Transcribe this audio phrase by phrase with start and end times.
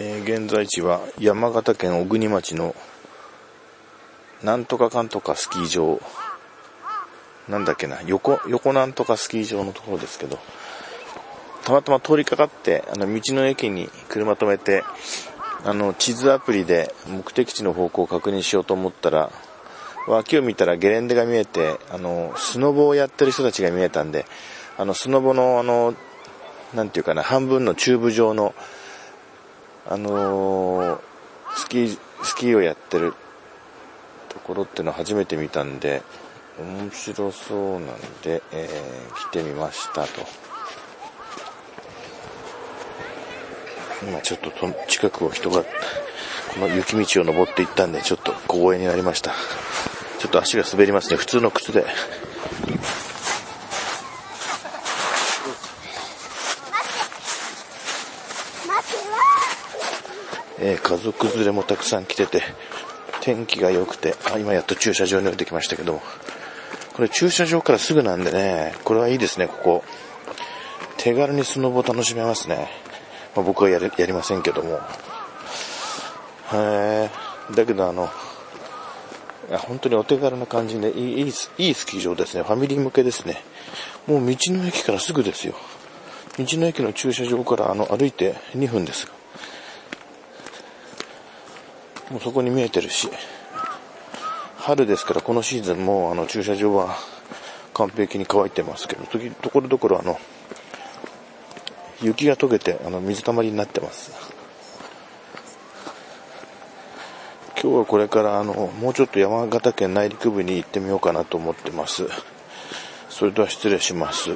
[0.00, 2.76] えー、現在地は山形県小国町の
[4.44, 6.00] なんとかかんとかスキー場。
[7.48, 10.38] なんだっけな横横なんとかスキー場のところですけど。
[11.64, 14.84] たまたま通りかかってあの道の駅に車止めて
[15.64, 19.32] あの地図アプリで目的地の方向を確認しようと思ったら
[20.06, 24.24] 脇を見たらゲレンデが見えてあのスノボをやってる人たちが見えたんで
[24.78, 25.94] あのスノボのあの
[26.72, 28.54] なんていうかな半分のチューブ状の
[29.90, 31.00] あのー、
[31.56, 33.14] スキー、スキーをやってる
[34.28, 36.02] ところっていうのを初めて見たんで、
[36.58, 37.82] 面白そうなん
[38.22, 40.26] で、えー、来てみましたと。
[44.02, 44.50] 今ちょっと
[44.88, 45.68] 近くを人が、こ
[46.60, 49.32] の雪道を登っていったんで、ちょっと光栄になりました。
[50.18, 51.16] ちょっと足が滑りますね。
[51.16, 51.80] 普通の靴で。
[51.80, 51.90] 待
[58.80, 59.27] って
[60.60, 62.42] えー、家族連れもたくさん来てて、
[63.20, 66.02] 天気が良くて、あ、今やっと駐車場に降りてきましたけども、
[66.94, 69.84] これ駐車場からすぐなんでね、これはいいですね、ここ。
[70.96, 72.68] 手軽にスノボ楽しめますね。
[73.36, 74.80] まあ、僕はやりやりませんけども。
[76.52, 77.08] へ
[77.54, 78.10] だけどあの、
[79.48, 81.50] 本当にお手軽な感じでいい、いい、ス
[81.86, 82.42] キー場ですね。
[82.42, 83.42] ファミリー向けですね。
[84.06, 85.54] もう道の駅からすぐですよ。
[86.36, 89.17] 道の駅の駐車場からあの歩いて2分です。
[92.10, 93.10] もうそこに見えてるし、
[94.56, 96.96] 春ですからこのシーズンもあの駐車場は
[97.74, 100.18] 完璧に乾いてますけど、時、ところどころあの、
[102.02, 104.12] 雪が溶けてあの水たまりになってます。
[107.60, 112.04] 今日はこれからあの、もうちょっと山形県内陸部に行ってみようかなと思ってます。
[113.10, 114.30] それでは失礼します。